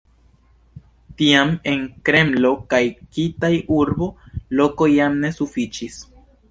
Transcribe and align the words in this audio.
Tiam 1.19 1.51
en 1.73 1.83
Kremlo 2.09 2.53
kaj 2.73 2.81
Kitaj-urbo 3.03 4.11
loko 4.63 4.91
jam 4.99 5.25
ne 5.27 5.35
sufiĉis. 5.41 6.03